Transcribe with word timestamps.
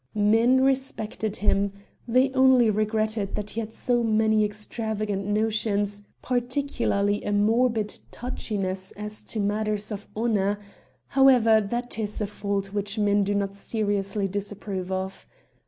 Men 0.15 0.63
respected 0.63 1.35
him; 1.35 1.73
they 2.07 2.31
only 2.31 2.71
regretted 2.71 3.35
that 3.35 3.51
he 3.51 3.59
had 3.59 3.71
so 3.71 4.01
many 4.01 4.43
extravagant 4.43 5.27
notions, 5.27 6.01
particularly 6.23 7.23
a 7.23 7.31
morbid 7.31 7.99
touchiness 8.09 8.91
as 8.93 9.21
to 9.25 9.39
matters 9.39 9.91
of 9.91 10.07
honor; 10.15 10.57
however, 11.09 11.61
that 11.61 11.99
is 11.99 12.19
a 12.19 12.25
fault 12.25 12.73
which 12.73 12.97
men 12.97 13.23
do 13.23 13.35
not 13.35 13.55
seriously 13.55 14.27
disapprove 14.27 14.91
of. 14.91 15.27